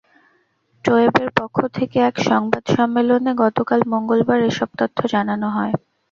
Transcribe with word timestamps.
টোয়েবের 0.85 1.29
পক্ষ 1.39 1.57
থেকে 1.77 1.97
এক 2.01 2.15
সংবাদ 2.29 2.63
সম্মেলনে 2.75 3.31
গতকাল 3.43 3.79
মঙ্গলবার 3.93 4.39
এসব 4.49 4.69
তথ্য 4.79 4.99
জানানো 5.13 5.47
হয়। 5.49 5.73